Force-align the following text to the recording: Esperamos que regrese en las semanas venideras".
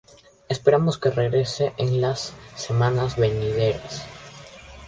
Esperamos 0.49 0.97
que 0.97 1.11
regrese 1.11 1.73
en 1.77 2.01
las 2.01 2.33
semanas 2.55 3.17
venideras". 3.17 4.01